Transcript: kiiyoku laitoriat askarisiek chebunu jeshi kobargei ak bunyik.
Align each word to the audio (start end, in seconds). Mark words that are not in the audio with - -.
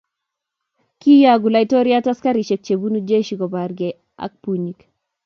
kiiyoku 1.01 1.47
laitoriat 1.53 2.05
askarisiek 2.13 2.61
chebunu 2.65 2.99
jeshi 3.09 3.33
kobargei 3.39 3.99
ak 4.25 4.31
bunyik. 4.41 4.79